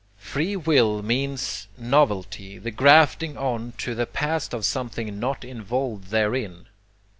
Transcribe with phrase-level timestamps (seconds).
[0.17, 6.65] Free will means novelty, the grafting on to the past of something not involved therein.